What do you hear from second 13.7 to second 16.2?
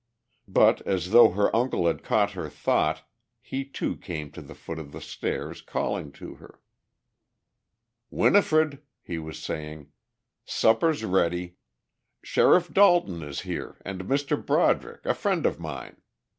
and Mr. Broderick, a friend of mine.